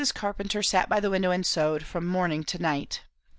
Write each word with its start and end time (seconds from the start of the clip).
Carpenter 0.15 0.63
sat 0.63 0.89
by 0.89 0.99
the 0.99 1.11
window 1.11 1.29
and 1.29 1.45
sewed, 1.45 1.85
from 1.85 2.07
morning 2.07 2.43
to 2.45 2.57
night. 2.59 3.01